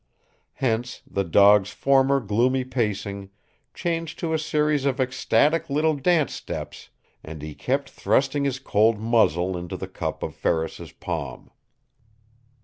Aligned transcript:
Hence 0.53 1.03
the 1.05 1.23
dog's 1.23 1.69
former 1.69 2.19
gloomy 2.19 2.63
pacing 2.63 3.29
changed 3.75 4.17
to 4.17 4.33
a 4.33 4.39
series 4.39 4.83
of 4.83 4.99
ecstatic 4.99 5.69
little 5.69 5.93
dance 5.93 6.33
steps, 6.33 6.89
and 7.23 7.43
he 7.43 7.53
kept 7.53 7.87
thrusting 7.87 8.43
his 8.43 8.57
cold 8.57 8.97
muzzle 8.99 9.55
into 9.55 9.77
the 9.77 9.87
cup 9.87 10.23
of 10.23 10.33
Ferris's 10.33 10.91
palm. 10.91 11.51